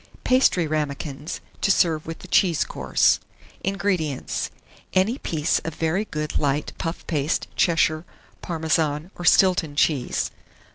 PASTRY 0.23 0.65
RAMAKINS, 0.65 1.41
to 1.61 1.69
serve 1.69 2.07
with 2.07 2.17
the 2.25 2.27
CHEESE 2.27 2.63
COURSE. 2.63 3.19
1650. 3.63 3.69
INGREDIENTS. 3.69 4.51
Any 4.95 5.19
pieces 5.19 5.59
of 5.63 5.75
very 5.75 6.05
good 6.05 6.39
light 6.39 6.73
puff 6.79 7.05
paste 7.05 7.47
Cheshire, 7.55 8.03
Parmesan, 8.41 9.11
or 9.15 9.25
Stilton 9.25 9.75
cheese. 9.75 10.31